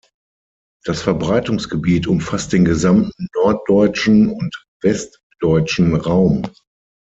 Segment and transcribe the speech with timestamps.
[0.83, 6.41] Das Verbreitungsgebiet umfasst den gesamten norddeutschen und westdeutschen Raum.